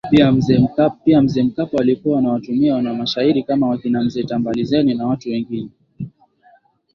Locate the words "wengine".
5.29-5.69